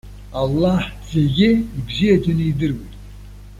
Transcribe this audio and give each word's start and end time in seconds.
Аллаҳ 0.41 0.81
зегьы 1.11 1.49
ибзиаӡаны 1.77 2.43
идыруеит. 2.51 2.93